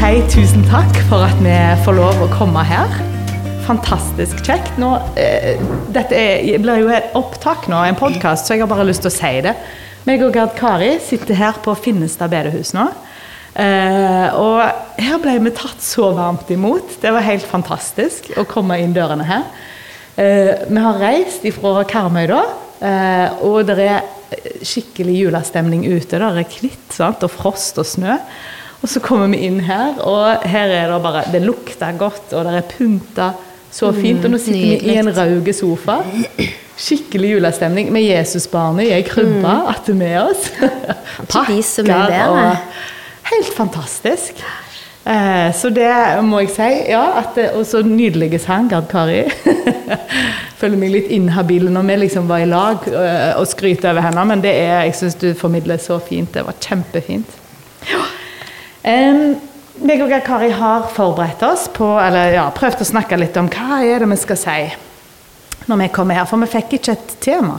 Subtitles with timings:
[0.00, 1.52] si tusen takk for at vi
[1.84, 2.88] får lov å komme her.
[3.66, 4.78] Fantastisk kjekt.
[4.80, 5.60] Nå, eh,
[5.92, 9.10] dette er, blir jo et opptak nå, en podkast, så jeg har bare lyst til
[9.10, 9.52] å si det.
[10.08, 12.86] Meg og Gerd Kari sitter her på Finnestad bedehus nå.
[13.52, 16.96] Eh, og her ble vi tatt så varmt imot.
[17.02, 19.44] Det var helt fantastisk å komme inn dørene her.
[20.16, 22.40] Eh, vi har reist ifra Karmøy da,
[22.80, 24.08] eh, og det er
[24.64, 26.16] skikkelig julestemning ute.
[26.16, 28.16] Det er kvitt og frost og snø.
[28.80, 32.46] Og så kommer vi inn her, og her er det bare Det lukter godt, og
[32.48, 33.30] det er pynta
[33.70, 34.24] så fint.
[34.24, 36.00] Og nå sitter vi i en rauge sofa.
[36.80, 39.68] Skikkelig julestemning med Jesusbarnet i ei krybbe mm.
[39.70, 40.48] attmed med oss.
[41.32, 42.56] Pakker og
[43.30, 44.40] Helt fantastisk.
[45.04, 45.92] Eh, så det
[46.26, 46.68] må jeg si.
[46.90, 47.22] Ja,
[47.54, 49.22] og så nydelige sang, Gard Kari.
[50.60, 54.24] Føler meg litt inhabil når vi liksom var i lag eh, og skryter over henne,
[54.32, 56.32] men det er, jeg syns du formidler så fint.
[56.34, 57.38] Det var kjempefint.
[57.88, 58.02] Ja.
[58.80, 59.34] Um,
[59.84, 63.82] meg og Kari har forberedt oss på, eller ja, prøvd å snakke litt om hva
[63.84, 64.60] er det vi skal si
[65.68, 66.28] når vi kommer her.
[66.28, 67.58] For vi fikk ikke et tema.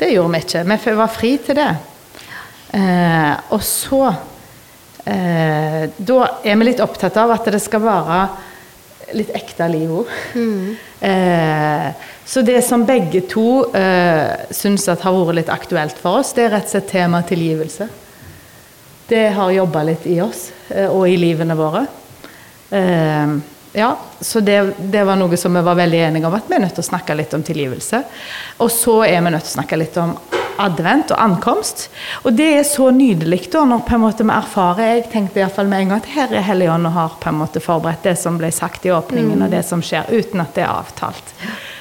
[0.00, 0.64] Det gjorde vi ikke.
[0.70, 1.70] Vi var fri til det.
[2.70, 8.20] Uh, og så uh, Da er vi litt opptatt av at det skal være
[9.18, 10.12] litt ekte liv òg.
[10.38, 10.76] Mm.
[11.02, 11.88] Uh,
[12.30, 16.54] så det som begge to uh, syns har vært litt aktuelt for oss, det er
[16.54, 17.90] rett og slett tema tilgivelse
[19.10, 21.86] det har jobba litt i oss eh, og i livene våre.
[22.70, 23.38] Eh,
[23.72, 26.62] ja, så det, det, var noe som vi var veldig enige om, at vi er
[26.64, 28.02] nødt til å snakke litt om tilgivelse.
[28.62, 30.14] Og så er vi nødt til å snakke litt om
[30.60, 31.86] advent og ankomst.
[32.24, 35.70] Og det er så nydelig da, når på en måte vi erfarer Jeg tenkte iallfall
[35.70, 38.38] med en gang at her er Helligånden og har på en måte forberedt det som
[38.40, 39.46] ble sagt i åpningen, mm.
[39.46, 41.34] og det som skjer, uten at det er avtalt.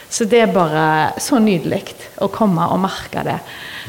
[0.09, 1.83] Så det er bare så nydelig
[2.21, 3.37] å komme og merke det.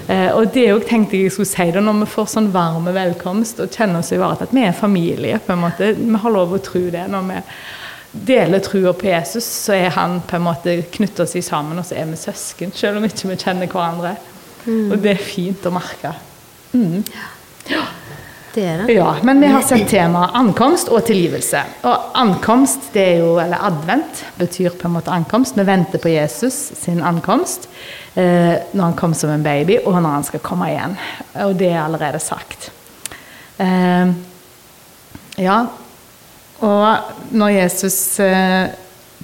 [0.06, 3.62] Eh, og det òg tenkte jeg skulle si det, når vi får sånn varme velkomst
[3.64, 4.53] og kjenner oss ivaretatt.
[4.53, 5.92] Vi er familie, på en måte.
[5.97, 7.06] Vi har lov å tro det.
[7.08, 7.41] Når vi
[8.31, 11.97] deler trua på Jesus, så er han på en måte knytter oss sammen, og så
[12.00, 14.16] er vi søsken, selv om ikke vi ikke kjenner hverandre.
[14.66, 14.91] Mm.
[14.91, 16.12] Og det er fint å merke.
[16.75, 17.00] Mm.
[17.70, 17.87] Ja.
[18.55, 18.93] Det er det.
[18.93, 21.61] Ja, men vi har sett temaet ankomst og tilgivelse.
[21.87, 25.59] Og ankomst, det er jo, eller advent, betyr på en måte ankomst.
[25.59, 27.69] Vi venter på Jesus sin ankomst
[28.19, 30.99] eh, når han kom som en baby, og når han skal komme igjen.
[31.47, 32.72] Og det er allerede sagt.
[33.62, 34.11] Eh,
[35.38, 35.59] ja,
[36.61, 38.72] og når Jesus eh,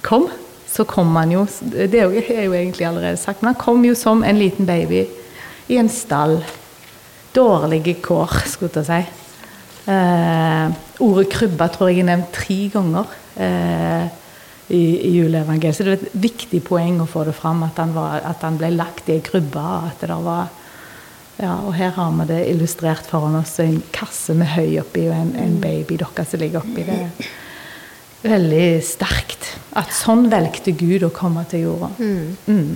[0.07, 0.29] kom,
[0.71, 4.23] så kom han jo Det er jo egentlig allerede sagt, men han kom jo som
[4.23, 5.03] en liten baby
[5.67, 6.39] i en stall
[7.37, 9.25] dårlige kår, skulle jeg si.
[9.87, 14.07] Eh, ordet 'krybbe' tror jeg er nevnt tre ganger eh,
[14.67, 15.77] i, i juleevangeliet.
[15.77, 18.59] Så det er et viktig poeng å få det fram, at han, var, at han
[18.59, 19.63] ble lagt i ei krybbe.
[19.87, 20.51] At det var,
[21.39, 23.59] ja, og her har vi det illustrert foran oss.
[23.63, 26.83] En kasse med høy oppi og en, en babydokke som ligger oppi.
[26.83, 29.53] Det er veldig sterkt.
[29.77, 31.93] At sånn valgte Gud å komme til jorda.
[32.01, 32.75] Mm.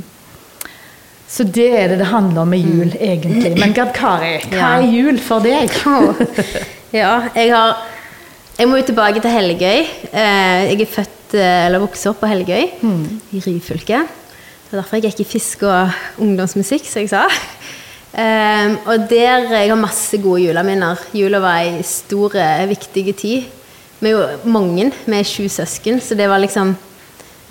[1.31, 2.99] Så det er det det handler om med jul, mm.
[2.99, 3.53] egentlig.
[3.59, 5.71] Men Gerd Kari, hva er jul for deg?
[7.01, 7.87] ja, jeg har
[8.59, 9.85] Jeg må jo tilbake til Helgøy.
[10.11, 13.05] Eh, jeg er født eh, eller vokst opp på Helgøy mm.
[13.31, 14.01] i Ryfylke.
[14.03, 17.23] Det var derfor jeg gikk i fisk og ungdomsmusikk, som jeg sa.
[18.11, 20.99] Um, og der jeg har masse gode juleminner.
[21.15, 22.35] Jula var ei stor,
[22.69, 23.47] viktig tid.
[24.03, 26.75] Vi er jo mange, vi er sju søsken, så det var liksom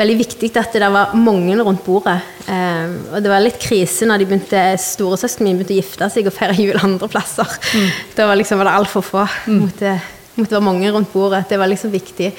[0.01, 2.19] veldig viktig at det var mange rundt bordet.
[2.47, 6.31] Um, og det var litt krise når de begynte, storesøsknene mine begynte å gifte seg
[6.31, 7.59] og feire jul andre plasser.
[7.77, 7.91] Mm.
[8.17, 9.27] Da var, liksom, var det altfor få.
[9.47, 9.61] Mm.
[9.67, 9.95] Måtte,
[10.39, 11.45] måtte være mange rundt bordet.
[11.51, 12.33] Det var liksom viktig.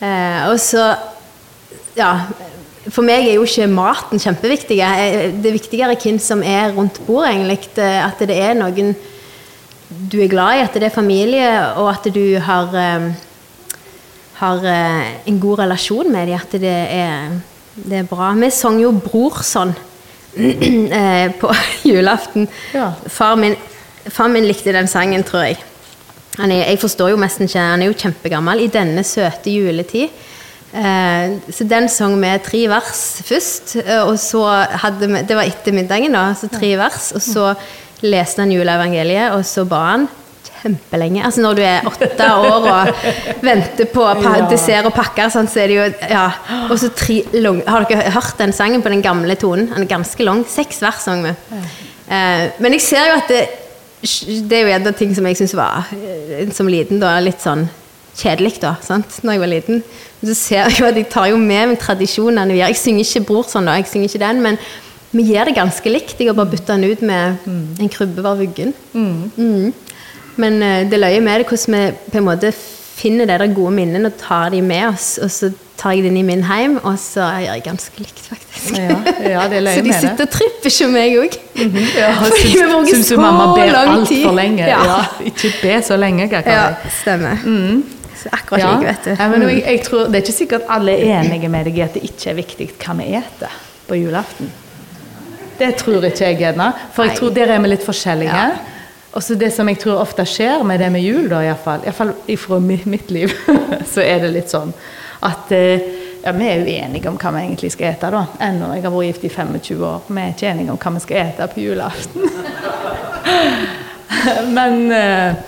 [0.00, 0.92] Uh, og så
[1.98, 2.14] Ja.
[2.90, 4.78] For meg er jo ikke maten kjempeviktig.
[5.44, 7.58] Det viktigere er hvem som er rundt bordet, egentlig.
[7.76, 8.94] At det er noen
[9.90, 13.10] du er glad i, at det er familie, og at du har um,
[14.40, 17.32] har eh, en god relasjon med dem, at det er,
[17.76, 18.32] det er bra.
[18.38, 19.74] Vi sang jo 'Brorson'
[21.00, 21.52] eh, på
[21.90, 22.48] julaften.
[22.74, 22.92] Ja.
[23.06, 23.56] Far, min,
[24.08, 25.60] far min likte den sangen, tror jeg.
[26.38, 28.64] Er, jeg forstår jo nesten ikke Han er jo kjempegammel.
[28.64, 30.08] I denne søte juletid.
[30.72, 33.76] Eh, så den sang vi tre vers først.
[34.06, 34.46] Og så
[34.84, 36.30] hadde vi Det var etter middagen, da.
[36.34, 37.12] Så tre vers.
[37.12, 37.52] Og så
[38.00, 40.08] leste han juleevangeliet, og så ba han
[40.60, 41.22] kjempelenge.
[41.24, 43.04] Altså Når du er åtte år og
[43.44, 44.34] venter på ja.
[44.50, 46.26] dessert og pakker, sånn, så er det jo ja.
[46.68, 49.70] Og så tre lang Har dere hørt den sangen på den gamle tonen?
[49.72, 50.44] Den er ganske lang.
[50.48, 51.34] Seks vers sang vi.
[52.10, 53.42] Eh, men jeg ser jo at det,
[54.50, 57.42] det er jo en av ting som jeg syns var eh, som liten da, litt
[57.42, 57.68] sånn
[58.20, 59.20] kjedelig da, sant?
[59.22, 59.82] når jeg var liten.
[60.20, 62.58] Men så ser jeg jo at jeg tar jo med meg tradisjonene.
[62.58, 64.58] Jeg synger ikke bror sånn, da, jeg synger ikke den, men
[65.10, 66.18] vi gjør det ganske likt.
[66.20, 67.62] Jeg har bare bytta den ut med mm.
[67.82, 68.74] en krybbe var vuggen.
[68.92, 69.30] Mm.
[69.36, 69.72] Mm.
[70.40, 72.52] Men uh, det løye med det hvordan vi på en måte
[73.00, 75.14] finner de der gode minnene og tar de med oss.
[75.22, 75.50] Og så
[75.80, 78.74] tar jeg det inn i min heim, og så gjør jeg ganske likt, faktisk.
[78.76, 81.38] Ja, ja, det løye så de sitter og tripper som meg òg.
[81.96, 82.50] Ja, Fordi
[82.90, 84.20] vi så mamma ber lang tid.
[84.20, 84.68] altfor lenge?
[84.68, 84.82] Ja.
[84.90, 84.98] Ja.
[85.30, 86.58] Ikke be så lenge, Kakari.
[86.58, 87.40] Ja, stemmer.
[88.20, 88.72] Så akkurat Ja.
[88.74, 89.22] like, vet du.
[89.22, 91.84] Ja, men jeg, jeg tror, det er ikke sikkert alle er enige med deg i
[91.86, 93.54] at det ikke er viktig hva vi spiser
[93.88, 94.50] på julaften.
[95.60, 98.36] Det tror ikke jeg gjerne, for jeg tror der er vi litt forskjellige.
[98.36, 98.76] Ja.
[99.10, 102.12] Og så det som jeg tror ofte skjer med det med jul, da iallfall, iallfall
[102.38, 103.32] fra mitt, mitt liv,
[103.92, 104.70] så er det litt sånn
[105.26, 105.82] at eh,
[106.22, 108.24] ja, vi er uenige om hva vi egentlig skal ete, da.
[108.44, 108.70] Ennå.
[108.76, 110.02] Jeg har vært gift i 25 år.
[110.08, 112.28] Vi er ikke enige om hva vi skal ete på julaften.
[114.56, 115.40] Men eh,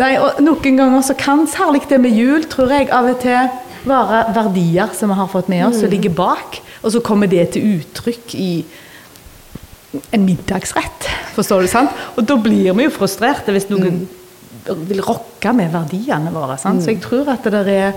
[0.00, 3.60] nei, og noen ganger så kan særlig det med jul, tror jeg, av og til
[3.84, 6.60] være verdier som vi har fått med oss, som ligger bak.
[6.82, 8.50] Og så kommer det til uttrykk i
[10.14, 11.90] en middagsrett, forstår du, sant?
[12.16, 14.04] Og da blir vi jo frustrerte hvis noen
[14.88, 16.56] vil rokke med verdiene våre.
[16.58, 16.82] Sant?
[16.82, 17.92] Så jeg tror at det er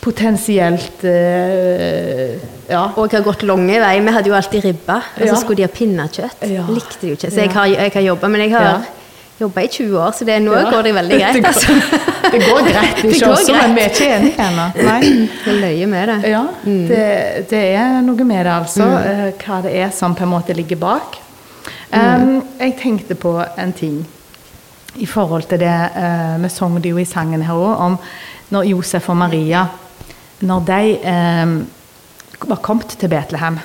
[0.00, 2.36] potensielt eh,
[2.70, 2.88] Ja.
[2.96, 4.00] Og har gått lange vei.
[4.02, 5.34] Vi hadde jo alltid ribba, og så Ja.
[5.38, 6.46] skulle de ha pinnekjøtt.
[6.50, 6.64] Ja.
[6.68, 7.30] Likte de jo ikke.
[7.30, 8.78] Så jeg har, jeg har jobba, men jeg har Ja.
[9.40, 10.70] jobba i 20 år, så det, nå Ja.
[10.70, 11.32] går det veldig greit.
[11.34, 11.72] Det går, Altså.
[12.32, 14.72] det går greit, Det ikke går også, men vi er ikke enige ennå.
[14.74, 16.30] Det er løye med det.
[16.30, 18.82] Ja, det, det er noe med det, altså.
[18.84, 19.32] Mm.
[19.44, 21.18] Hva det er som på en måte ligger bak.
[21.92, 24.00] Um, jeg tenkte på en ting
[24.96, 27.98] i forhold til det uh, Vi sang det jo i sangen her òg, om
[28.50, 29.66] når Josef og Maria
[30.40, 30.98] Når de
[31.46, 31.54] um,
[32.48, 33.58] var kommet til Betlehem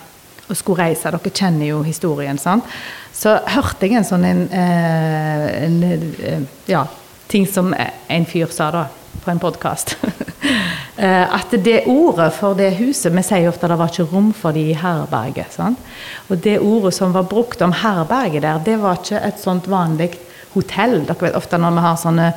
[0.52, 2.68] og skulle reise Dere kjenner jo historien, sant?
[3.14, 6.86] Så hørte jeg en sånn en, eh, en eh, ja,
[7.32, 8.86] ting som en fyr sa da,
[9.24, 9.98] på en podkast.
[11.02, 14.54] at det ordet for det huset Vi sier ofte at det var ikke rom for
[14.54, 15.56] de i herberget.
[15.56, 15.80] Sant?
[16.30, 20.12] Og det ordet som var brukt om herberget der, det var ikke et sånt vanlig
[20.54, 21.02] hotell.
[21.08, 22.28] Dere vet ofte når vi har sånne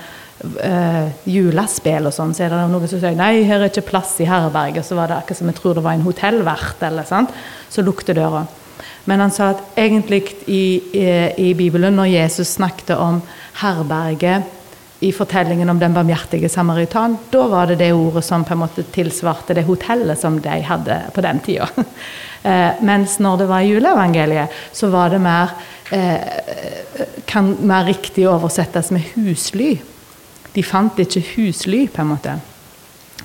[0.45, 4.17] uh, julespill og sånn, så er det noen som sier nei, her er ikke plass
[4.23, 4.87] i herberget.
[4.87, 7.35] Så var det akkurat som jeg tror det var en hotellvert, eller sant.
[7.71, 8.45] Så lukter døra.
[9.05, 11.07] Men han sa at egentlig i, i,
[11.51, 13.21] i Bibelen, når Jesus snakket om
[13.61, 14.54] herberget
[15.05, 18.87] i fortellingen om den barmhjertige samaritan, da var det det ordet som på en måte
[18.95, 21.69] tilsvarte det hotellet som de hadde på den tida.
[22.45, 25.55] Eh, mens når det var i juleevangeliet, så var det mer
[25.97, 29.79] eh, Kan mer riktig oversettes med husly.
[30.53, 32.35] De fant ikke husly, på en måte.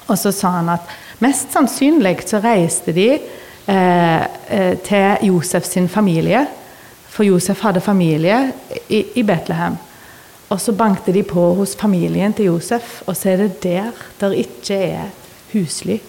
[0.08, 0.88] Og så sa han at
[1.20, 6.46] mest sannsynlig så reiste de eh, eh, til Josef sin familie.
[7.12, 8.54] For Josef hadde familie
[8.88, 9.76] i, i Betlehem.
[10.50, 14.34] Og så bankte de på hos familien til Josef, og så er det der der
[14.34, 15.10] ikke er
[15.54, 16.00] husly.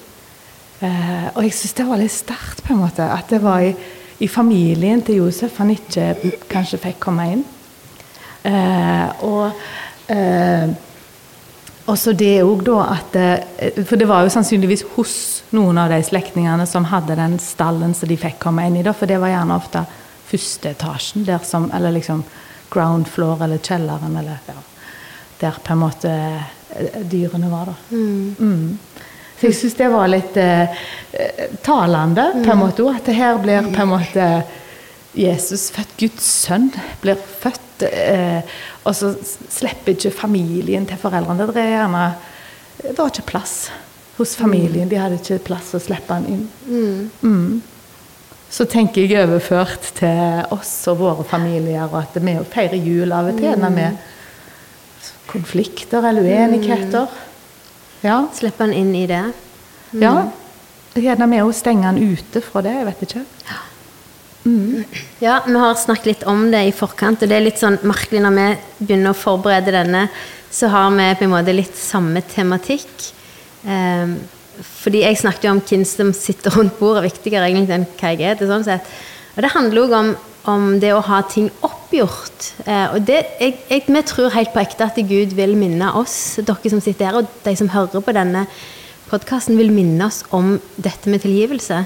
[0.81, 3.05] Eh, og jeg syns det var litt sterkt, på en måte.
[3.05, 3.75] At det var i,
[4.21, 6.15] i familien til Josef han ikke
[6.49, 7.45] kanskje fikk komme inn.
[8.49, 9.53] Eh, og
[10.09, 10.71] eh,
[11.91, 15.15] også det òg da at eh, For det var jo sannsynligvis hos
[15.53, 18.95] noen av de slektningene som hadde den stallen som de fikk komme inn i, da,
[18.97, 19.85] for det var gjerne ofte
[20.31, 22.23] første etasjen, der som, eller liksom
[22.71, 24.59] ground floor eller kjelleren, eller ja,
[25.41, 27.97] der på en måte eh, dyrene var, da.
[27.97, 28.79] Mm.
[29.41, 30.83] Så jeg syns det var litt eh,
[31.65, 32.99] talende, på en måte òg.
[33.01, 34.27] At det her blir på en måte
[35.17, 36.69] Jesus født, Guds sønn,
[37.01, 37.87] blir født.
[37.89, 39.15] Eh, og så
[39.49, 41.49] slipper ikke familien til foreldrene.
[41.49, 42.05] Det er gjerne
[42.81, 43.55] Det var ikke plass
[44.19, 44.89] hos familien.
[44.89, 46.45] De hadde ikke plass å slippe han inn.
[47.25, 47.63] Mm.
[48.51, 53.31] Så tenker jeg overført til oss og våre familier, og at vi feirer jul av
[53.31, 53.89] og til når vi
[55.31, 57.07] konflikter eller uenigheter.
[58.03, 58.25] Ja.
[58.35, 59.25] Slipper han inn i det.
[60.03, 60.15] ja.
[60.91, 62.73] Gjerne med å stenge han ute fra det.
[62.75, 63.21] Jeg vet ikke.
[65.21, 68.25] Ja, vi har snakket litt om det i forkant, og det er litt sånn merkelig
[68.25, 68.47] når vi
[68.81, 70.07] begynner å forberede denne,
[70.51, 72.91] så har vi på en måte litt samme tematikk.
[73.69, 74.17] Ehm,
[74.65, 78.33] fordi jeg snakket jo om hvem som sitter rundt bordet, viktigere egentlig enn hva jeg
[78.33, 78.43] er.
[78.49, 78.91] sånn sett.
[79.37, 80.11] Og det handler òg om,
[80.53, 82.51] om det å ha ting oppgjort.
[82.67, 86.41] Eh, og det, jeg, jeg, vi tror helt på ekte at Gud vil minne oss,
[86.41, 88.47] dere som sitter her, og de som hører på denne
[89.11, 91.85] podkasten, vil minne oss om dette med tilgivelse.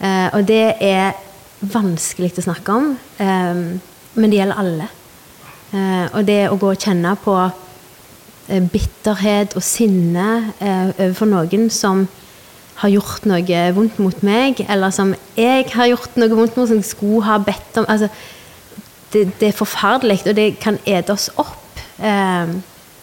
[0.00, 1.18] Eh, og det er
[1.60, 3.66] vanskelig å snakke om, eh,
[4.14, 4.88] men det gjelder alle.
[5.70, 7.34] Eh, og det å gå og kjenne på
[8.72, 10.26] bitterhet og sinne
[10.58, 12.06] eh, overfor noen som
[12.80, 16.80] har gjort noe vondt mot meg, eller som jeg har gjort noe vondt mot, som
[16.80, 18.08] jeg skulle ha bedt om altså,
[19.12, 21.82] det, det er forferdelig, og det kan ete oss opp.
[22.00, 22.54] Eh,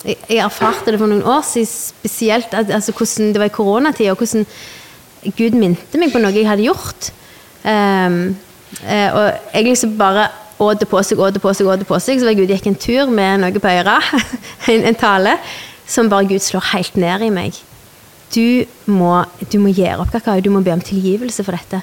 [0.08, 4.24] jeg, erfarte det for noen år siden, spesielt altså, hvordan det var i koronatida, og
[4.24, 4.48] hvordan
[5.38, 7.12] Gud minte meg på noe jeg hadde gjort.
[7.68, 8.18] Eh,
[8.88, 10.28] og jeg liksom bare
[10.60, 12.20] åt det på seg, åt det på seg, åt det på seg.
[12.20, 14.14] Så var jeg gikk en tur med noe på øret,
[14.74, 15.38] en, en tale.
[15.88, 17.56] som bare Gud slår helt ned i meg.
[18.36, 21.80] Du må, du må gjøre opp kakao, du må be om tilgivelse for dette.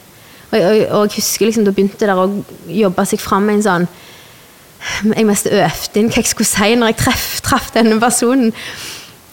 [0.50, 2.26] Og, og, og jeg husker liksom, da begynte det å
[2.68, 3.86] jobbe seg fram en sånn
[5.08, 8.52] Jeg mest øvde inn hva jeg skulle si når jeg treff, denne personen.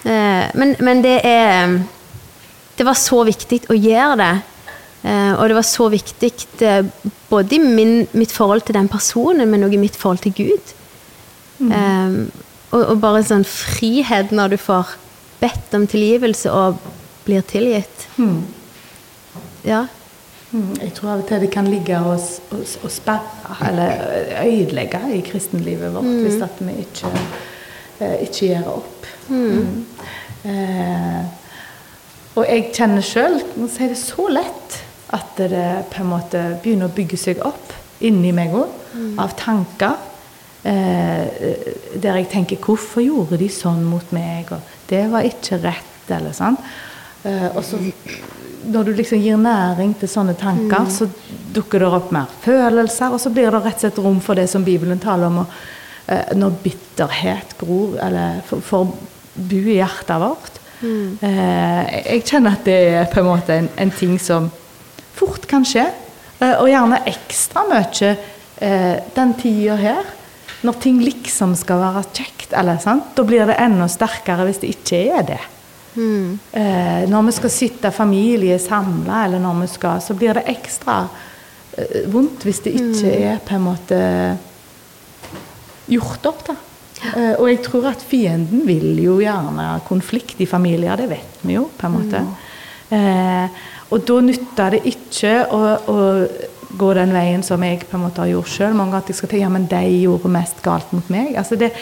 [0.08, 1.76] Eh, men, men det er
[2.78, 4.32] Det var så viktig å gjøre det.
[5.02, 6.32] Eh, og det var så viktig
[6.62, 6.86] eh,
[7.30, 10.74] både i min, mitt forhold til den personen, men også i mitt forhold til Gud.
[11.62, 11.72] Mm.
[11.72, 12.32] Um,
[12.72, 14.96] og, og, bare sånn frihet når du får
[15.42, 16.80] bedt om tilgivelse og
[17.26, 18.08] blir tilgitt.
[18.18, 18.40] Mm.
[19.66, 19.86] Ja.
[20.52, 24.02] Mm, jeg tror av og til det kan ligge og, og, og sperre, eller
[24.42, 26.24] ødelegge i kristenlivet vårt, mm.
[26.26, 27.12] hvis at vi ikke,
[28.26, 29.12] ikke gjør opp.
[29.30, 29.46] Mm.
[29.46, 29.86] mm.
[30.52, 31.22] Eh,
[32.32, 34.78] og jeg kjenner sjøl, nå sier det så lett,
[35.12, 39.14] at det på en måte begynner å bygge seg opp inni meg òg, mm.
[39.22, 39.98] av tanker.
[40.64, 41.26] Eh,
[41.98, 46.32] der jeg tenker 'Hvorfor gjorde de sånn mot meg?' og 'Det var ikke rett', eller
[46.32, 46.58] sånn.
[47.24, 47.78] Eh, og så
[48.66, 50.90] når du liksom gir næring til sånne tanker, mm.
[50.90, 51.08] så
[51.54, 54.48] dukker det opp mer følelser, og så blir det rett og slett rom for det
[54.50, 55.46] som Bibelen taler om, og,
[56.08, 58.88] eh, når bitterhet gror, eller får
[59.34, 60.60] bo i hjertet vårt.
[60.82, 61.18] Mm.
[61.22, 64.52] Eh, jeg kjenner at det er på en måte en, en ting som
[65.18, 65.86] fort kan skje.
[66.42, 68.12] Eh, og gjerne ekstra mye
[68.62, 70.04] eh, den tida her.
[70.62, 73.16] Når ting liksom skal være kjekt, eller sant?
[73.18, 75.42] da blir det enda sterkere hvis det ikke er det.
[75.96, 76.40] Mm.
[76.56, 81.04] Eh, når vi skal sitte familie samla, eller når vi skal, så blir det ekstra
[82.12, 83.22] vondt hvis det ikke mm.
[83.32, 84.00] er på en måte
[85.88, 86.42] gjort opp.
[86.50, 86.58] da.
[87.40, 91.70] Og jeg tror at fienden vil jo gjerne konflikt i familier, det vet vi jo,
[91.78, 92.22] på en måte.
[92.28, 92.52] Mm.
[92.92, 93.62] Eh,
[93.92, 95.60] og da nytter det ikke å,
[95.92, 95.98] å,
[96.72, 98.72] gå den veien som jeg på en måte har gjort sjøl.
[98.72, 101.34] Mange ganger at jeg skal tenke ja, men de gjorde mest galt mot meg.
[101.36, 101.74] Altså det,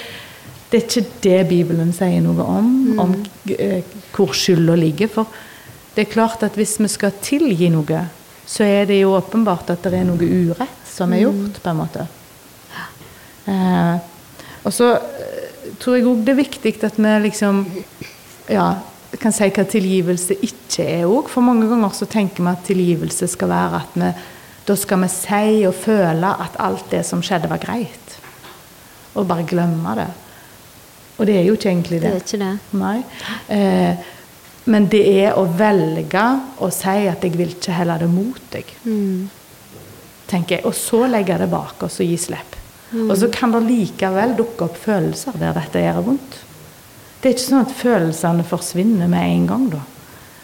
[0.72, 3.01] det er ikke det Bibelen sier noe om, mm.
[3.04, 3.13] om
[3.54, 5.12] eh, hvor skylda ligger.
[5.13, 5.30] For
[5.94, 8.01] det er klart at hvis vi skal tilgi noe,
[8.50, 11.25] så er det jo åpenbart at det er noe urett som er mm.
[11.28, 12.08] gjort, på en måte.
[13.50, 13.96] Eh,
[14.66, 17.62] og så uh, tror jeg òg det er viktig at vi liksom
[18.50, 18.74] ja,
[19.18, 21.32] kan si hva tilgivelse ikke er òg.
[21.32, 24.12] For mange ganger så tenker vi at tilgivelse skal være at vi
[24.70, 28.18] da skal vi si og føle at alt det som skjedde, var greit.
[29.18, 30.10] Og bare glemme det.
[31.18, 32.12] Og det er jo ikke egentlig det.
[32.12, 32.78] Det er ikke det.
[32.78, 32.98] Nei.
[33.56, 34.04] Eh,
[34.70, 36.25] men det er å velge
[36.62, 38.74] å si at 'jeg vil ikke heller det mot deg'.
[38.86, 39.30] Mm.
[40.28, 40.66] tenker jeg.
[40.66, 42.56] Og så legge det bak oss og gi slipp.
[42.92, 43.10] Mm.
[43.10, 46.38] Og så kan det likevel dukke opp følelser der dette gjør vondt.
[47.19, 49.81] Det er ikke sånn at følelsene forsvinner med en gang, da.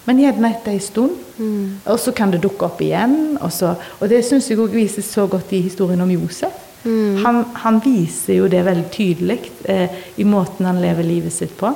[0.05, 1.21] Men gjerne etter en stund.
[1.37, 1.81] Mm.
[1.91, 3.37] Og så kan det dukke opp igjen.
[3.39, 6.61] Og, så, og det syns jeg òg vises så godt i historien om Josef.
[6.85, 7.23] Mm.
[7.23, 9.39] Han, han, viser jo det veldig tydelig
[9.71, 11.71] eh, i måten han lever livet sitt på.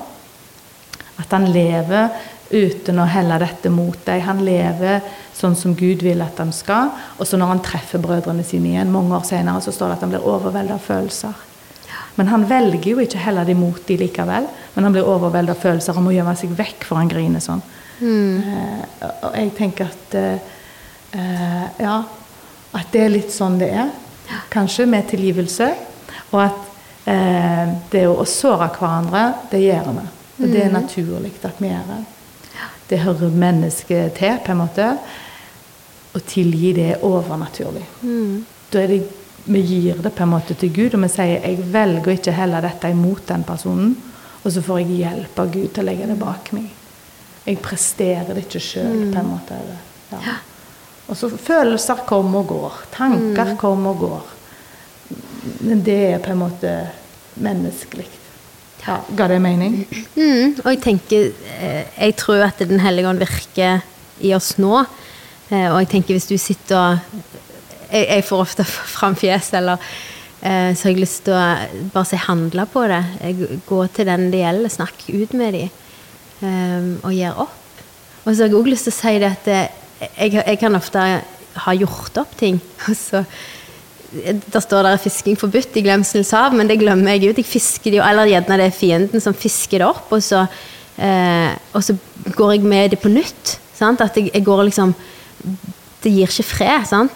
[1.20, 2.12] At han lever
[2.50, 4.22] uten å helle dette mot deg.
[4.26, 5.02] Han lever
[5.38, 6.94] sånn som Gud vil at han skal.
[7.18, 10.06] Og så når han treffer brødrene sine igjen, mange år senere, så står det at
[10.06, 11.46] han blir overveldet av følelser.
[12.20, 14.48] Men han velger jo ikke heller det mot de likevel.
[14.76, 17.62] Men han blir overveldet av følelser og må gjemme seg vekk, for han griner sånn.
[18.00, 18.42] Mm.
[18.44, 21.96] Eh, og jeg tenker at eh, ja,
[22.76, 23.94] at det er litt sånn det er.
[24.52, 25.70] Kanskje med tilgivelse.
[26.34, 29.24] Og at eh, det å såre hverandre,
[29.54, 30.06] det gjør vi.
[30.40, 30.76] Og det er mm.
[30.76, 32.02] naturlig at vi gjør det.
[32.90, 34.92] Det hører mennesket til, på en måte.
[36.10, 37.86] Å tilgi, det er overnaturlig.
[38.04, 38.46] Mm.
[38.74, 39.02] Da er det
[39.46, 42.66] vi gir det på en måte til Gud, og vi sier jeg velger ikke heller
[42.66, 43.96] dette imot den personen.
[44.40, 46.70] Og så får jeg hjelp av Gud til å legge det bak meg.
[47.46, 49.32] Jeg presterer det ikke sjøl, på en mm.
[49.32, 49.58] måte.
[50.14, 50.38] Ja.
[51.10, 52.80] Og så følelser kommer og går.
[52.94, 53.58] Tanker mm.
[53.60, 54.32] kommer og går.
[55.66, 56.74] Men det er på en måte
[57.42, 58.08] menneskelig.
[58.86, 59.82] Ja, Ga det mening?
[60.16, 61.26] Mm, og jeg tenker
[61.60, 63.82] eh, Jeg tror at Den hellige ånd virker
[64.24, 64.86] i oss nå.
[65.50, 67.39] Eh, og jeg tenker hvis du sitter og
[67.92, 68.66] jeg, jeg får ofte
[68.98, 69.82] fram fjes, eller
[70.42, 73.04] eh, så har jeg lyst til å bare si handle på det.
[73.68, 75.78] Gå til den det gjelder, snakke ut med dem,
[76.42, 77.56] um, og gjøre opp.
[78.26, 81.06] Og så har jeg òg lyst til å si det at jeg, jeg, kan ofte
[81.60, 83.24] ha gjort opp ting, og så
[84.10, 87.38] der står det 'fisking forbudt' i Glemselens hav, men det glemmer jeg ut.
[87.38, 90.48] Jeg fisker det jo, eller gjerne det er fienden som fisker det opp, og så,
[90.98, 91.94] eh, og så
[92.36, 93.60] går jeg med det på nytt.
[93.78, 94.02] Sant?
[94.02, 94.96] At jeg, jeg går liksom
[96.04, 96.88] Det gir ikke fred.
[96.88, 97.12] sant?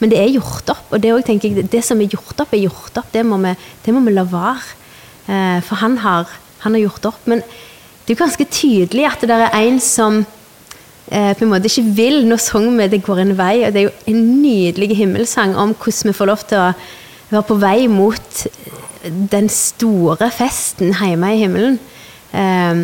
[0.00, 0.86] Men det er gjort opp.
[0.92, 3.12] Og det, tenker jeg, det som er gjort opp, er gjort opp.
[3.12, 4.80] Det må vi, det må vi la være.
[5.26, 6.32] Eh, for han har,
[6.64, 7.28] han har, gjort opp.
[7.30, 11.70] Men det er jo ganske tydelig at det er en som eh, på en måte
[11.70, 12.20] ikke vil.
[12.28, 15.74] Nå sang vi 'Det går en vei', og det er jo en nydelig himmelsang om
[15.74, 16.74] hvordan vi får lov til å
[17.30, 18.46] være på vei mot
[19.04, 21.78] den store festen hjemme i himmelen.
[22.32, 22.74] Eh,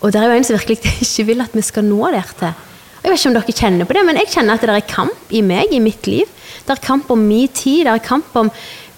[0.00, 2.52] og det er jo en som virkelig ikke vil at vi skal nå der til.
[3.00, 5.32] Jeg vet ikke om dere kjenner på det, men jeg kjenner at det er kamp
[5.32, 6.28] i meg, i mitt liv.
[6.66, 8.50] Det er kamp om min tid, det er kamp om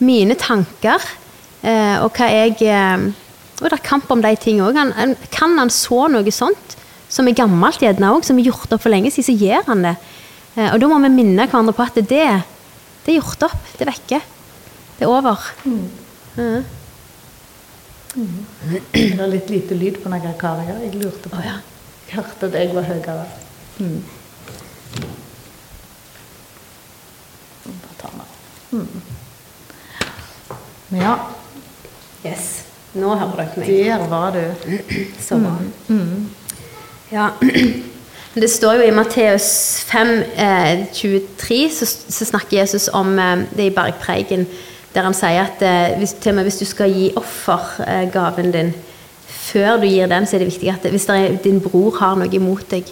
[0.03, 1.03] mine tanker.
[1.63, 3.05] Eh, og hva jeg eh,
[3.63, 5.27] Og det er kamp om de tingene òg.
[5.31, 6.77] Kan han så noe sånt,
[7.13, 9.87] som er gammelt gjerne òg, som er gjort opp for lenge siden, så gjør han
[9.87, 9.97] det.
[10.57, 12.07] Eh, og da må vi minne hverandre på at det,
[13.05, 13.69] det er gjort opp.
[13.77, 14.23] Det er vekke.
[14.99, 15.51] Det er over.
[15.65, 15.85] Mm.
[16.37, 16.65] Mm.
[18.93, 20.75] Det er litt lite lyd på karer.
[20.83, 21.61] Jeg lurte på oh, ja.
[22.09, 23.25] Jeg hørte at jeg var høyere.
[23.79, 24.03] Mm.
[28.73, 29.02] Mm.
[30.99, 31.17] Ja.
[32.26, 32.64] Yes.
[32.93, 33.69] Nå hører dere meg.
[33.69, 34.43] Der var du.
[35.21, 35.57] Så bra.
[35.88, 35.97] Mm.
[35.97, 36.29] mm.
[37.12, 37.31] Ja.
[38.35, 39.47] Det står jo i Matteus
[39.85, 40.11] 5,
[40.41, 44.47] eh, 23, så, så, snakker Jesus om eh, det i bergpreiken,
[44.95, 48.73] der han sier at eh, hvis, til og med hvis du skal gi offergaven din
[49.29, 52.33] før du gir den, så er det viktig at hvis er, din bror har noe
[52.33, 52.88] imot deg,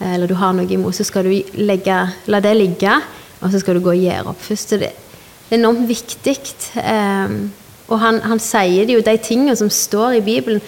[0.00, 2.98] eh, eller du har noe imot, så skal du legge, la det ligge,
[3.40, 4.74] og så skal du gå og gjøre opp først.
[4.74, 4.90] Så det
[5.56, 6.36] er enormt viktig.
[6.76, 7.50] Um,
[7.90, 10.62] og han, han, sier det jo, de tingene som står i Bibelen,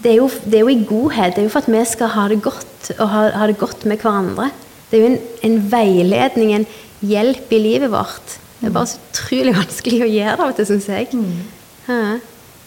[0.00, 1.34] det er, jo, det er, jo, i godhet.
[1.34, 3.84] Det er jo for at vi skal ha det godt, og ha, ha det godt
[3.88, 4.50] med hverandre.
[4.90, 6.66] Det er jo en, en, veiledning, en
[7.04, 8.38] hjelp i livet vårt.
[8.60, 11.08] Det er bare så utrolig vanskelig å gjøre det av og til, syns jeg.
[11.12, 12.20] Mm.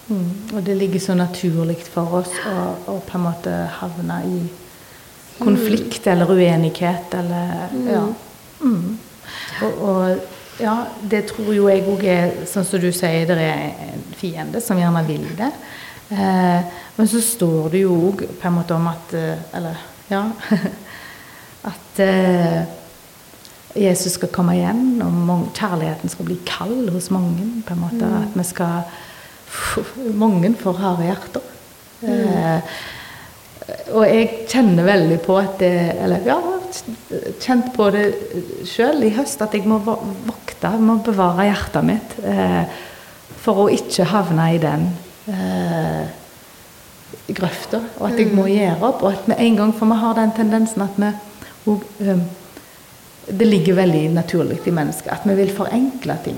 [0.08, 0.30] Mm.
[0.54, 2.56] Og det ligger så naturlig for oss å,
[2.94, 4.40] å, på en måte havne i
[5.38, 6.12] konflikt mm.
[6.14, 7.88] eller uenighet eller mm.
[7.92, 8.04] Ja.
[8.62, 8.98] Mm.
[9.66, 13.92] Og, og ja, det tror jo jeg òg er sånn som du sier, det er
[13.92, 15.52] en fiende som gjerne vil det.
[16.10, 20.22] Eh, men så står det jo òg på en måte om at eh, Eller, ja
[21.72, 22.62] At eh,
[23.78, 27.62] Jesus skal komme igjen, og kjærligheten skal bli kald hos mange.
[27.68, 28.22] på en måte, mm.
[28.24, 31.52] At vi skal Mange får harde hjerter.
[32.02, 32.10] Mm.
[32.10, 32.80] Eh,
[33.92, 35.72] og jeg kjenner veldig på at det
[36.04, 36.38] Eller ja,
[37.40, 38.06] kjent på det
[38.68, 42.64] sjøl i høst, at jeg må vokte, må bevare hjertet mitt eh,
[43.44, 44.90] for å ikke havne i den
[45.32, 46.08] eh,
[47.28, 47.82] grøfta.
[48.00, 48.52] Og at jeg må mm.
[48.54, 49.04] gjøre opp.
[49.04, 51.14] Og at med en gang, for vi har den tendensen at vi
[51.68, 52.22] og, um,
[53.28, 56.38] Det ligger veldig naturlig i mennesket at vi vil forenkle ting.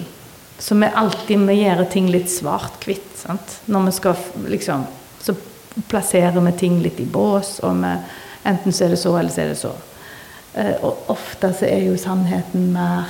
[0.57, 3.27] Så vi alltid vi gjør ting litt svart-hvitt.
[3.67, 4.15] Når vi skal
[4.49, 4.87] liksom
[5.21, 5.35] Så
[5.87, 7.91] plasserer vi ting litt i bås, og vi,
[8.43, 9.73] enten så er det så, eller så er det så.
[10.59, 13.09] Eh, og ofte så er jo sannheten mer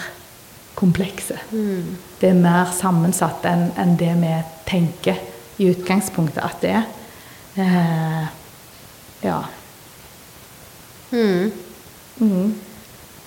[0.79, 1.39] komplekse.
[1.51, 1.97] Mm.
[2.21, 4.33] Det er mer sammensatt enn en det vi
[4.69, 5.19] tenker
[5.59, 6.87] i utgangspunktet at det er.
[7.59, 8.25] Eh,
[9.25, 9.39] ja.
[11.11, 11.51] Mm.
[12.19, 12.55] Mm.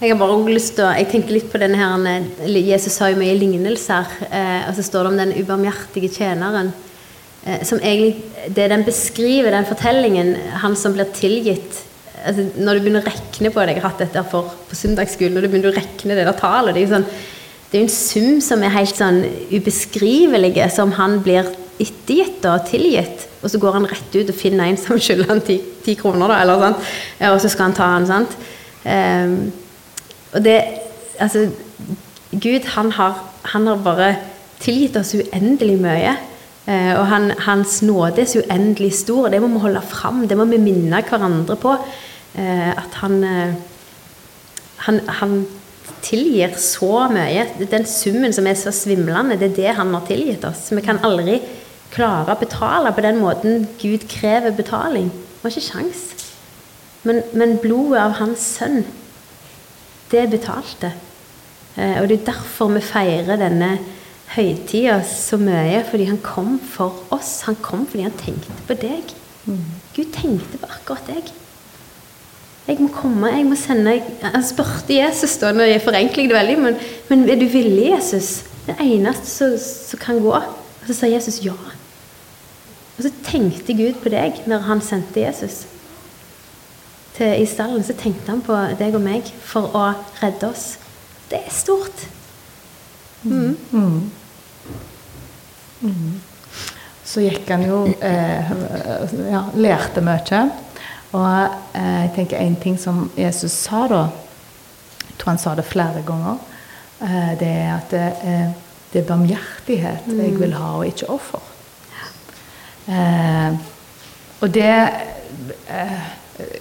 [0.03, 2.25] Jeg har bare lyst til å, jeg tenker litt på denne her,
[2.59, 4.09] Jesus sa jo mye lignelser.
[4.31, 6.73] Eh, og så står det om den ubarmhjertige tjeneren.
[7.45, 11.85] Eh, som egentlig, Det den beskriver, den fortellingen, han som blir tilgitt
[12.25, 15.35] altså, Når du begynner å rekne på det Jeg har hatt dette for på søndagsskolen.
[15.37, 17.09] Når du begynner å rekne det der tallet Det er sånn,
[17.73, 21.47] det er en sum som er helt sånn ubeskrivelig, som han blir
[21.81, 23.27] ettergitt og tilgitt.
[23.41, 26.29] Og så går han rett ut og finner en som skylder han ti, ti kroner,
[26.31, 26.91] da, eller sant?
[27.31, 28.37] og så skal han ta han, sant.
[28.85, 29.37] Um,
[30.33, 30.61] og det
[31.23, 31.45] Altså,
[32.33, 33.19] Gud, han har,
[33.53, 34.07] han har bare
[34.65, 36.15] tilgitt oss uendelig mye.
[36.65, 40.25] Uh, og han, hans nåde er så uendelig stor, det må vi holde fram.
[40.27, 41.77] Det må vi minne hverandre på.
[42.33, 43.55] Uh, at han, uh,
[44.87, 45.35] han, han
[46.03, 47.47] tilgir så mye.
[47.71, 50.71] Den summen som er så svimlende, det er det han har tilgitt oss.
[50.73, 51.41] Vi kan aldri
[51.93, 55.11] klare å betale på den måten Gud krever betaling.
[55.13, 56.03] Vi har ikke sjans.
[57.03, 58.85] Men, men, blodet av hans sønn,
[60.13, 60.93] det betalte.
[61.75, 63.73] Eh, og det er derfor vi feirer denne
[64.37, 65.83] høytida så mye.
[65.89, 67.41] Fordi han kom for oss.
[67.49, 69.15] Han kom fordi han tenkte på deg.
[69.51, 69.65] Mm.
[69.97, 71.33] Gud tenkte på akkurat deg.
[72.69, 75.83] Jeg må komme, jeg må sende Han spurte Jesus, da, når jeg
[76.29, 76.77] det veldig, men,
[77.09, 78.45] men er du villig, Jesus?
[78.67, 80.31] Det eneste som kan gå.
[80.31, 81.57] Og så sa Jesus ja.
[82.99, 85.65] Og så tenkte Gud på deg når han sendte Jesus
[87.17, 87.83] til, i stallen.
[87.85, 89.87] Så tenkte han på deg og meg for å
[90.23, 90.77] redde oss.
[91.31, 92.07] Det er stort.
[93.23, 93.57] Mm.
[93.73, 94.11] Mm.
[95.83, 96.21] Mm.
[97.05, 98.53] Så gikk han jo eh,
[99.33, 100.45] ja, Lærte mye.
[101.13, 104.03] Og eh, jeg tenker en ting som Jesus sa da,
[105.03, 106.39] jeg tror han sa det flere ganger,
[107.05, 108.55] eh, det er at det, eh,
[108.93, 110.21] det er barmhjertighet mm.
[110.21, 111.45] jeg vil ha, og ikke offer.
[112.89, 113.61] Eh,
[114.43, 114.73] og det
[115.71, 116.09] eh,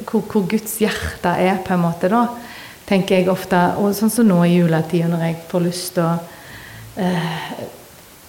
[0.06, 2.26] hvor, hvor, Guds hjerte er, på en måte, da,
[2.86, 6.12] tenker jeg ofte Og sånn som nå i juletida, når jeg får lyst til å
[7.00, 7.64] eh,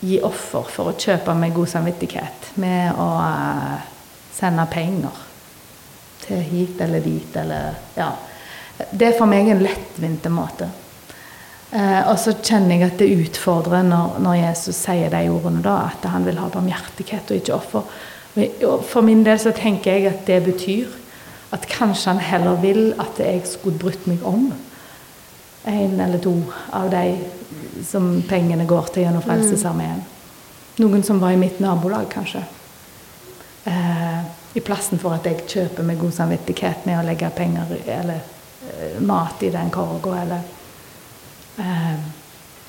[0.07, 3.11] gi offer for å kjøpe meg god samvittighet med å
[4.35, 5.19] sende penger
[6.27, 8.13] til hit eller dit eller Ja.
[8.91, 10.67] Det er for meg en lettvint måte.
[11.73, 15.93] Eh, og så kjenner jeg at det utfordrer når, når, Jesus sier de ordene, da,
[15.93, 17.87] at han vil ha barmhjertighet og ikke offer.
[18.67, 20.99] Og for min del så tenker jeg at det betyr
[21.53, 24.51] at kanskje han heller vil at jeg skulle brutt meg om
[25.69, 26.35] en eller to
[26.75, 27.17] av de
[27.87, 30.01] som pengene går til gjennom Frelsesarmeen.
[30.81, 32.43] Noen som var i mitt nabolag, kanskje.
[33.69, 34.23] Eh,
[34.55, 38.19] I plassen for at jeg kjøper med god samvittighet med å legge penger eller
[38.69, 40.41] eh, mat i den korga, eller
[41.59, 41.95] eh,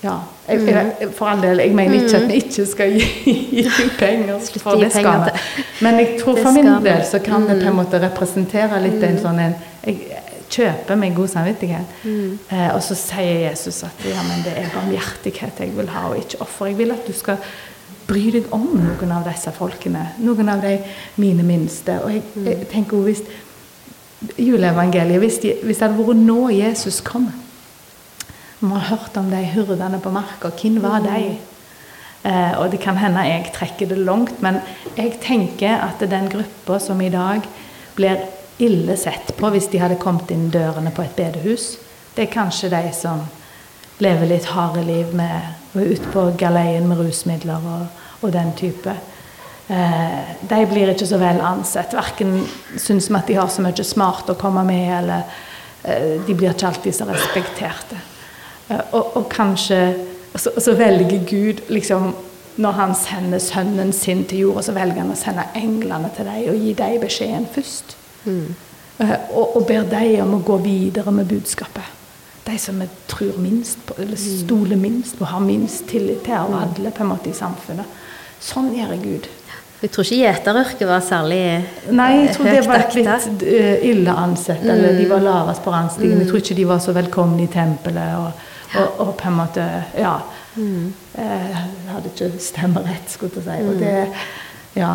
[0.03, 0.17] Ja.
[0.49, 0.67] Jeg, Mm.
[0.67, 3.05] jeg, for all del, jeg mener ikke at vi ikke skal gi,
[3.55, 5.63] gi penger, for det skal vi.
[5.81, 7.75] Men jeg tror for min del så kan det på en Mm.
[7.79, 9.97] måte representere litt en sånn en Jeg
[10.49, 11.85] kjøper med god samvittighet.
[12.03, 12.39] Mm.
[12.51, 16.17] Eh, og så sier Jesus at ja, men det er barmhjertighet jeg vil ha, og
[16.17, 16.65] ikke offer.
[16.65, 17.37] Jeg vil at du skal
[18.07, 20.09] bry deg om noen av disse folkene.
[20.23, 20.77] Noen av de
[21.21, 21.99] mine minste.
[22.03, 23.23] Og jeg, jeg tenker jo hvis
[24.39, 27.25] juleevangeliet hvis, de, hvis det hadde vært nå Jesus kom
[28.61, 30.53] Vi har hørt om de hyrdene på marka.
[30.55, 31.33] Hvem var de?
[32.23, 34.61] Eh, og det kan hende jeg trekker det langt, men
[34.95, 37.43] jeg tenker at den gruppa som i dag
[37.97, 38.21] blir
[38.63, 41.73] ille sett på hvis de hadde kommet inn dørene på et bedehus,
[42.15, 43.25] det er kanskje de som
[43.99, 48.53] lever litt harde liv med og er ute på galeien med rusmidler og, og den
[48.57, 48.93] type.
[49.67, 51.95] Eh, de blir ikke så vel ansett.
[51.97, 52.41] Verken
[52.77, 55.23] syns vi at de har så mye smart å komme med, eller
[55.83, 58.01] eh, de blir ikke alltid så respekterte.
[58.67, 59.79] Eh, og, og kanskje
[60.35, 62.13] så, så velger Gud liksom
[62.55, 66.51] Når han sender sønnen sin til jorda, så velger han å sende englene til dem
[66.51, 67.95] og gi dem beskjeden først.
[69.01, 72.02] Eh, og, og ber dem om å gå videre med budskapet.
[72.43, 76.51] De som vi tror minst på, eller stoler minst på, har minst tillit til av
[76.59, 78.01] alle på en måte i samfunnet.
[78.43, 79.29] Sånn gjør Gud.
[79.83, 81.39] Jeg tror ikke gjeteryrket var særlig
[81.91, 84.63] Nei, jeg tror det var litt eh, ille ansett.
[84.63, 86.21] Eller de var lavest på rangstigen.
[86.23, 88.13] Jeg tror ikke de var så velkomne i tempelet.
[88.19, 88.45] Og,
[88.79, 89.67] og, og på en måte
[89.99, 90.15] Ja.
[90.53, 93.67] Eh, hadde ikke stemmerett, skulle jeg si.
[93.71, 93.95] Og det,
[94.77, 94.93] ja,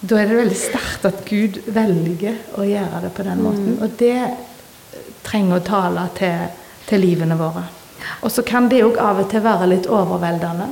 [0.00, 3.74] da er det veldig sterkt at Gud velger å gjøre det på den måten.
[3.82, 4.16] Og det
[5.26, 6.46] trenger å tale til,
[6.90, 7.64] til livene våre.
[8.24, 10.68] Og så kan det òg av og til være litt overveldende.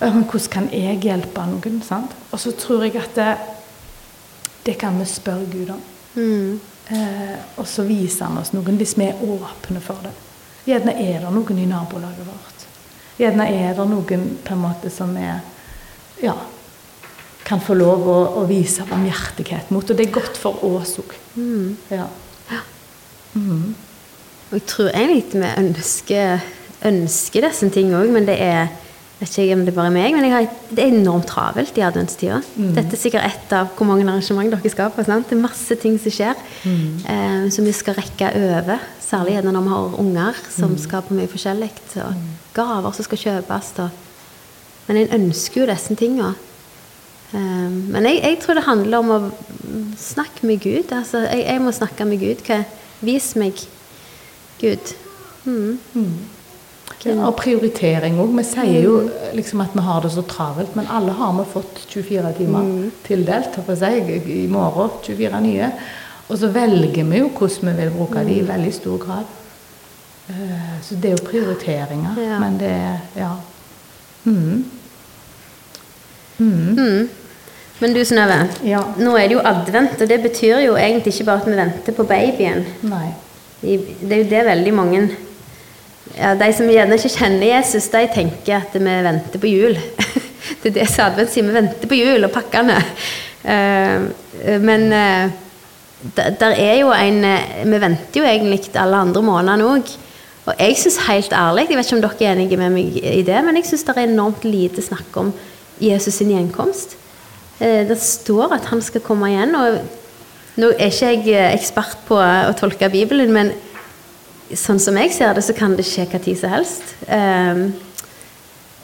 [0.00, 1.82] Men hvordan kan jeg hjelpe noen?
[1.84, 2.14] sant?
[2.32, 3.30] Og så tror jeg at det,
[4.66, 5.82] det kan vi spørre Gud om.
[6.14, 6.60] Mm.
[6.90, 10.14] Eh, og så viser han oss noen hvis vi er åpne for det.
[10.66, 12.64] Gjerne er det noen i nabolaget vårt.
[13.20, 15.42] Gjerne er det noen på en måte som er
[16.20, 16.34] ja,
[17.44, 19.84] kan få lov å, å vise barmhjertighet mot.
[19.84, 21.14] Og det er godt for oss òg.
[21.36, 21.76] Mm.
[21.92, 22.08] Ja.
[23.34, 23.89] Mhm.
[24.50, 26.46] Og jeg tror egentlig vi ønsker,
[26.86, 28.70] ønsker disse tingene òg, men det er
[29.20, 32.38] vet ikke om det er bare meg, men har, det er enormt travelt i adventstida.
[32.56, 35.04] Dette er sikkert ett av hvor mange arrangement dere skal på.
[35.04, 35.28] Sant?
[35.28, 38.80] Det er masse ting som skjer, eh, som vi skal rekke over.
[39.04, 41.68] Særlig gjerne når vi har unger som skal på mye forskjellig.
[42.00, 42.22] Og
[42.56, 43.72] gaver som skal kjøpes.
[43.84, 43.90] Og,
[44.88, 46.32] men en ønsker jo disse tinga.
[47.36, 49.20] Eh, men jeg, jeg tror det handler om å
[50.00, 50.96] snakke med Gud.
[50.96, 52.40] Altså, jeg, jeg må snakke med Gud.
[52.48, 52.62] Hva,
[53.04, 53.60] vis meg
[54.60, 54.94] Gud.
[55.44, 55.78] Mm.
[57.04, 58.34] Ja, og prioritering òg.
[58.36, 58.96] Vi sier jo
[59.32, 63.56] liksom at vi har det så travelt, men alle har vi fått 24 timer tildelt.
[63.66, 65.70] for seg, I morgen 24 nye.
[66.28, 69.24] Og så velger vi jo hvordan vi vil bruke de i veldig stor grad.
[70.28, 70.34] Eh,
[70.82, 72.14] Så det er jo prioriteringer.
[72.20, 72.38] Ja.
[72.38, 73.30] Men det er Ja.
[74.24, 74.64] Mm.
[76.38, 76.74] Mm.
[76.76, 77.08] Mm.
[77.80, 78.80] Men du Synnøve, Ja.
[78.98, 81.92] nå er det jo advent, og det betyr jo egentlig ikke bare at vi venter
[81.92, 82.64] på babyen.
[82.82, 83.14] Nei.
[83.60, 85.00] Det er jo det veldig mange
[86.16, 89.76] ja, De som gjerne ikke kjenner Jesus, de tenker at vi venter på jul.
[90.62, 91.46] det er det som advent sier.
[91.46, 92.78] Vi venter på jul og pakkene.
[93.44, 95.36] Eh, men eh,
[96.16, 99.92] der, er jo en eh, Vi venter jo egentlig alle andre månedene òg.
[100.48, 103.22] Og jeg syns helt ærlig, jeg vet ikke om dere er enige med meg i
[103.22, 105.34] det, men jeg syns det er enormt lite snakk om
[105.78, 106.96] Jesus sin gjenkomst.
[107.60, 109.54] Det står at han skal komme igjen.
[109.54, 109.99] og
[110.60, 113.52] Nå er ikke jeg eh, ekspert på å tolke Bibelen, men
[114.56, 116.90] sånn som jeg ser det, så kan det skje hva tid som helst.
[117.06, 117.70] Um,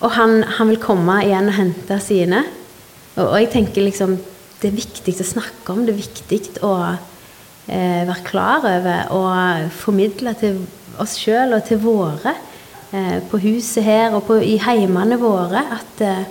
[0.05, 2.45] og han, han vil komme igjen og hente sine.
[3.17, 4.17] Og, og jeg tenker liksom
[4.61, 9.73] det er viktig å snakke om, det er viktig å eh, være klar over og
[9.77, 10.63] formidle til
[11.03, 12.33] oss sjøl og til våre
[12.97, 16.25] eh, på huset her og på, i heimene våre at eh,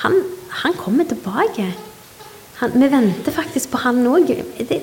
[0.00, 0.16] han,
[0.62, 1.68] han kommer tilbake.
[2.62, 4.28] Han, vi venter faktisk på han òg.
[4.30, 4.80] Det, det,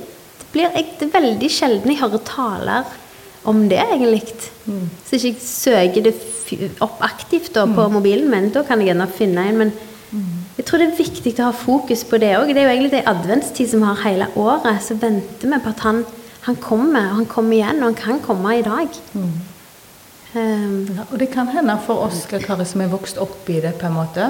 [0.52, 2.98] blir, jeg, det veldig sjelden jeg hører taler
[3.48, 4.24] om det, egentlig.
[5.08, 6.16] Så ikke jeg søker det
[6.84, 8.50] opp aktivt da, på mobilen min.
[8.52, 9.58] Da kan jeg gjerne finne en.
[9.64, 9.72] Men,
[10.60, 12.50] Jeg tror det er viktig å ha fokus på det òg.
[12.52, 14.82] Det er jo egentlig det adventstid som har hele året.
[14.84, 16.02] Så venter vi på at han,
[16.48, 19.00] han kommer, og han kommer igjen, og han kan komme i dag.
[19.16, 19.38] Um,
[20.34, 23.88] Ja, og det kan hende for oss Kari, som er vokst opp i det, på
[23.88, 24.28] en måte,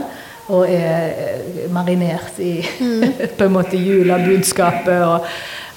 [0.50, 2.58] og er eh, marinert i
[3.38, 5.28] på en måte julebudskapet og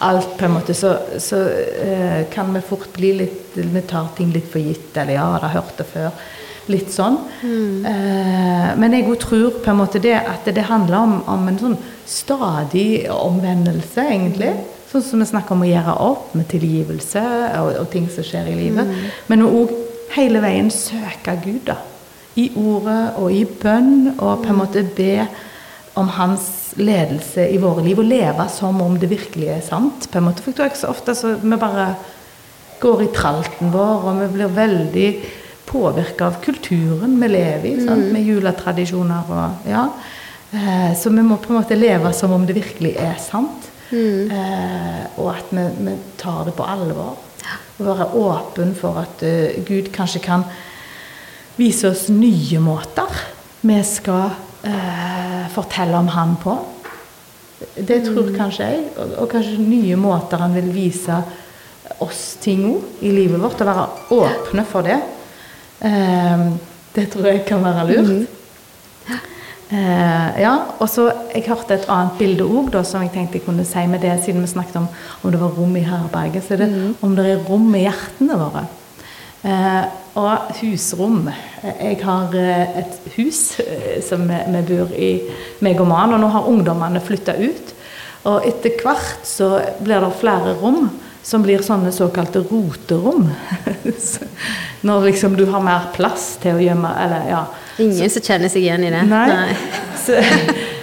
[0.02, 1.42] alt, på en måte, så, så
[1.82, 5.52] eh, kan vi fort bli litt Vi tar ting litt for gitt, eller ja, har
[5.52, 6.08] hørt det før.
[6.72, 7.18] Litt sånn.
[7.44, 11.76] Eh, men jeg tror på en måte det at det handler om, om en sånn
[12.08, 14.54] stadig omvendelse, egentlig.
[14.88, 17.22] Sånn som vi snakker om å gjøre opp med tilgivelse
[17.60, 18.90] og, og ting som skjer i livet.
[19.28, 19.76] Men òg
[20.16, 21.78] hele veien søke Gud, da.
[22.40, 25.26] I ordet og i bønn, og på en måte be
[26.00, 28.00] om hans ledelse i våre liv.
[28.00, 30.08] Og leve som om det virkelig er sant.
[30.10, 30.42] på en måte.
[30.42, 31.94] For jeg er ikke så ofte så vi bare
[32.82, 35.08] går i tralten vår, og vi blir veldig
[35.68, 38.10] påvirka av kulturen vi lever i, sant?
[38.12, 39.86] med juletradisjoner og ja.
[40.52, 43.70] Eh, så vi må på en måte leve som om det virkelig er sant.
[43.92, 47.16] Eh, og at vi, vi tar det på alvor.
[47.78, 50.44] Og være åpen for at eh, Gud kanskje kan
[51.58, 53.22] vise oss nye måter
[53.62, 54.32] vi skal
[54.66, 56.56] eh, fortelle om Han på.
[57.76, 58.84] Det tror kanskje jeg.
[58.96, 61.20] Og, og kanskje nye måter han vil vise
[62.02, 63.62] oss ting òg i livet vårt.
[63.62, 63.86] Å være
[64.18, 64.98] åpne for det.
[65.86, 66.46] Eh,
[66.96, 68.38] det tror jeg kan være lurt.
[69.72, 70.52] Eh, ja,
[70.84, 74.02] og så Jeg hørte et annet bilde òg, som jeg tenkte jeg kunne si med
[74.04, 74.88] det, siden vi snakket om
[75.22, 76.44] om det var rom i herberget.
[76.44, 78.66] Så er det om det er rom i hjertene våre.
[79.42, 81.24] Eh, og husrom.
[81.64, 85.12] Jeg har eh, et hus eh, som vi, bor i,
[85.64, 87.72] meg og mannen, og nå har ungdommene flytta ut.
[88.30, 90.86] Og etter hvert så blir det flere rom
[91.26, 93.30] som blir sånne såkalte roterom.
[94.86, 97.42] Når liksom du har mer plass til å gjemme Eller ja.
[97.78, 99.02] ingen som kjenner seg igjen i det.
[99.10, 99.54] Nei.
[100.04, 100.18] Så,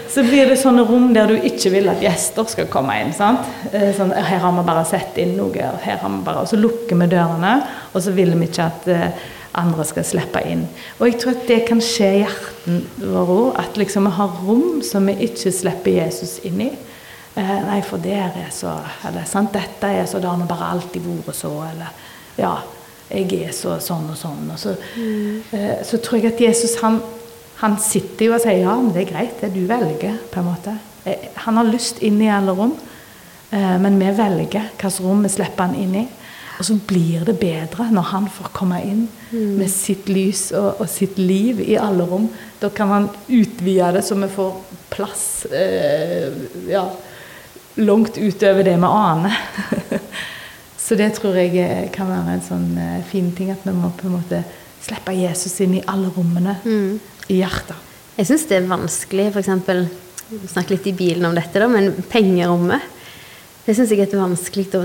[0.09, 3.11] så blir det sånne rom der du ikke vil at gjester skal komme inn.
[3.13, 3.45] sant?
[3.71, 6.57] Eh, Sånn, her har vi bare sett inn noe, her har vi bare, og så
[6.59, 7.53] lukker vi dørene,
[7.93, 9.27] og så vil vi ikke at eh,
[9.59, 10.65] andre skal slippe inn.
[10.99, 14.37] Og jeg tror at det kan skje i hjertet vår òg, at liksom vi har
[14.45, 16.71] rom som vi ikke slipper Jesus inn i.
[17.37, 18.73] Eh, nei, for der er så
[19.07, 21.93] Eller sant, dette er så, det har nå bare alltid vært så, eller
[22.39, 22.55] ja,
[23.09, 24.49] jeg er så sånn og sånn.
[24.53, 24.75] Og så,
[25.53, 26.99] eh, så tror jeg at Jesus han,
[27.59, 30.47] han sitter jo og sier ja, men det er greit, det du velger, på en
[30.47, 30.77] måte.
[31.03, 32.71] Eh, Han har lyst inn i alle rom,
[33.51, 36.05] eh, men vi velger hvilket rom vi slipper han inn i.
[36.59, 40.89] Og så blir det bedre når han får komme inn med sitt lys og, og
[40.91, 42.25] sitt liv i alle rom.
[42.59, 44.57] Da kan han utvide det så vi får
[44.91, 46.31] plass eh,
[46.67, 46.83] ja,
[47.79, 49.39] langt utover det vi aner.
[50.85, 52.67] så det tror jeg eh, kan være en sånn
[53.07, 54.43] fin ting, at vi må på en måte
[54.83, 56.59] slippe Jesus inn i alle rommene
[57.29, 57.87] i hjertet.
[58.19, 59.51] Jeg syns det er vanskelig, f.eks.
[60.29, 62.83] Vi snakket litt i bilen om dette, da, men pengerommet.
[63.65, 64.81] Det syns jeg er et vanskelig det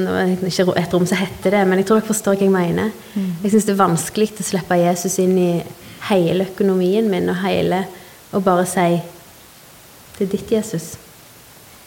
[0.51, 2.91] Ikke et rom som heter det, men jeg tror dere forstår hva jeg mener.
[3.17, 5.53] Jeg syns det er vanskelig å slippe Jesus inn i
[6.11, 7.87] hele økonomien min og hele
[8.35, 8.99] Og bare si
[10.19, 10.99] Det er ditt, Jesus.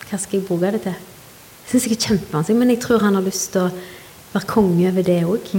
[0.09, 0.95] Hva skal jeg bruke det til?
[0.97, 3.71] Jeg syns jeg er kjempevanskelig, men jeg tror han har lyst til å
[4.33, 5.53] være konge over det òg.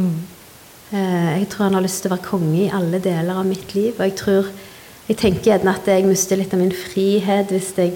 [0.93, 3.95] Jeg tror han har lyst til å være konge i alle deler av mitt liv.
[3.95, 4.51] Og jeg tror
[5.09, 7.95] Jeg tenker gjerne at jeg mister litt av min frihet hvis jeg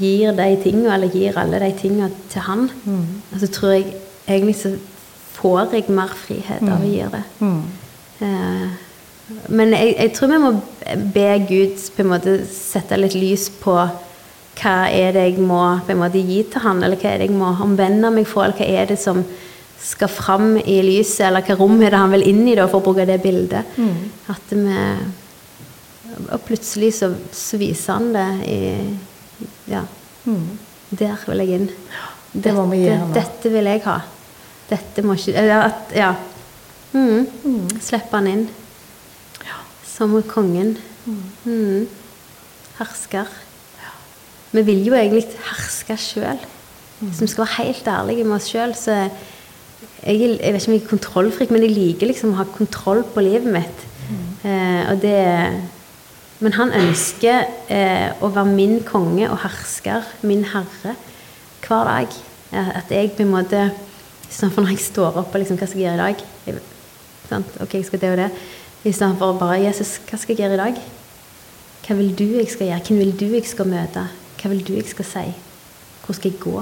[0.00, 2.62] gir de tingene, eller gir alle de tingene til han.
[3.34, 3.90] Og så tror jeg
[4.26, 4.70] egentlig så
[5.36, 7.22] får jeg mer frihet av å gi det.
[8.22, 8.70] Eh,
[9.48, 10.50] Men jeg, jeg tror vi må
[11.14, 13.76] be Gud på en måte sette litt lys på
[14.62, 17.28] hva er det jeg må på en måte gi til han, eller hva er det
[17.30, 19.22] jeg må omvende meg for, eller hva er det som
[19.82, 22.80] skal fram i lyset, eller hva rom er det han vil inn i da, for
[22.82, 23.64] å bruke det bildet.
[24.28, 24.76] At vi
[26.20, 28.60] Og plutselig så, så viser han det i
[29.70, 29.84] Ja.
[30.92, 31.70] Der vil jeg inn.
[32.32, 32.84] Det må vi.
[33.14, 34.00] Dette vil jeg ha.
[34.70, 35.62] Dette må ikke Ja.
[35.94, 36.14] Ja.
[36.92, 37.26] Mm.
[37.80, 38.48] Slippe han inn.
[39.88, 40.76] Som kongen.
[41.44, 41.88] Mm.
[42.78, 43.28] Hersker.
[44.52, 46.40] Vi vil jo egentlig herske sjøl.
[47.02, 50.74] Hvis vi skal være helt ærlige med oss sjøl, så jeg, jeg vet ikke om
[50.76, 53.86] jeg er kontrollfrik, men jeg liker liksom å ha kontroll på livet mitt.
[54.44, 55.18] Eh, og det
[56.42, 60.96] Men han ønsker eh, å være min konge og hersker, min herre,
[61.62, 62.16] hver dag.
[62.50, 63.70] Eh, At jeg på en måte
[64.32, 66.22] Istedenfor når jeg står opp og liksom Hva skal jeg gjøre i dag?
[66.48, 66.60] Jeg?
[67.60, 68.28] Ok, jeg skal det og det.
[68.88, 70.78] Istedenfor bare Jesus, hva skal jeg gjøre i dag?
[71.82, 72.84] Hva vil du jeg skal gjøre?
[72.88, 74.06] Hvem vil du jeg skal møte?
[74.40, 75.24] Hva vil du jeg skal si?
[76.02, 76.54] Hvor skal jeg gå?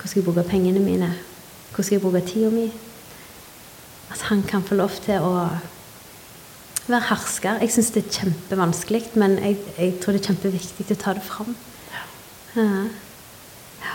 [0.00, 1.12] Hvor skal jeg bruke pengene mine?
[1.74, 2.70] Hvor skal jeg bruke tida mi?
[4.10, 5.34] At han kan få lov til å
[6.90, 7.60] Være hersker.
[7.62, 11.22] Jeg syns det er kjempevanskelig, men jeg, jeg tror det er kjempeviktig å ta det
[11.22, 11.54] fram.
[12.56, 13.92] Ja.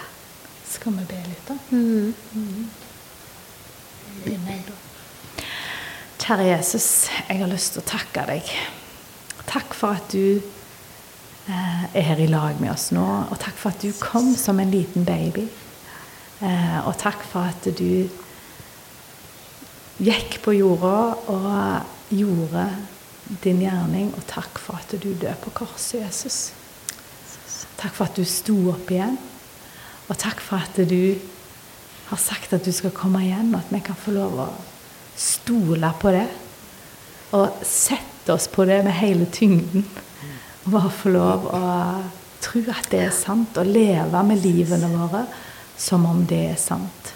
[0.69, 1.58] Skal vi be litt, da?
[1.75, 2.13] Mm.
[2.31, 2.69] Mm.
[6.25, 6.86] Kjære Jesus,
[7.27, 8.53] jeg har lyst til å takke deg.
[9.45, 13.75] Takk for at du eh, er her i lag med oss nå, og takk for
[13.75, 15.49] at du kom som en liten baby.
[16.39, 18.08] Eh, og takk for at du
[19.99, 20.95] gikk på jorda
[21.36, 22.67] og gjorde
[23.43, 26.51] din gjerning, og takk for at du døde på korset, Jesus.
[27.79, 29.17] Takk for at du sto opp igjen,
[30.05, 31.15] og takk for at du
[32.11, 34.49] har sagt at du skal komme igjen, og at vi kan få lov å
[35.17, 36.27] stole på det.
[37.35, 39.85] Og sette oss på det med hele tyngden.
[40.65, 41.63] Og bare få lov å
[42.45, 45.25] tro at det er sant, og leve med livene våre
[45.77, 47.14] som om det er sant.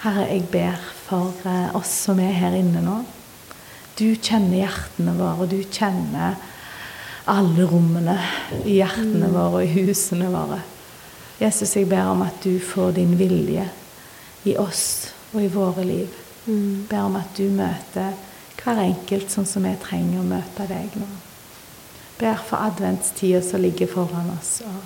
[0.00, 3.00] Herre, jeg ber for eh, oss som er her inne nå.
[3.98, 6.38] Du kjenner hjertene våre, og du kjenner
[7.28, 8.16] alle rommene
[8.64, 10.62] i hjertene våre og i husene våre.
[11.40, 13.66] Jesus, jeg ber om at du får din vilje
[14.48, 16.16] i oss og i våre liv.
[16.46, 18.16] Jeg Ber om at du møter
[18.60, 21.08] hver enkelt sånn som vi trenger å møte deg nå.
[21.10, 24.62] Jeg Ber for adventstida som ligger foran oss.
[24.64, 24.80] og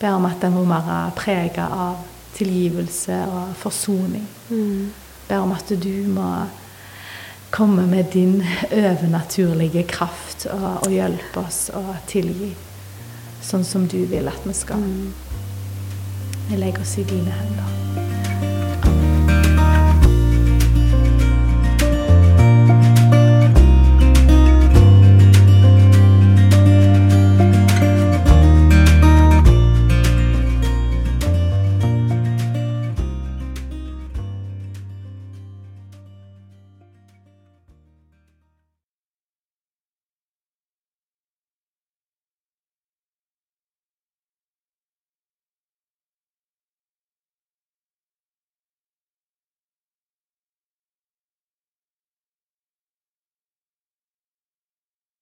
[0.00, 2.02] Ber om at den må være prega av
[2.34, 4.26] tilgivelse og forsoning.
[4.50, 4.92] Mm.
[5.28, 6.28] Ber om at du må
[7.54, 8.42] komme med din
[8.72, 12.50] overnaturlige kraft og, og hjelpe oss å tilgi
[13.44, 14.84] sånn som du vil at vi skal.
[16.48, 17.93] Vi legger oss i dine hender.